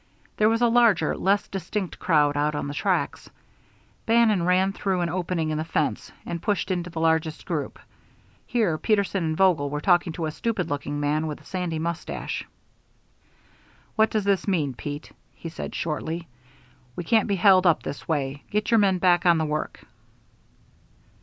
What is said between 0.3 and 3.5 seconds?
There was a larger, less distinct crowd out on the tracks.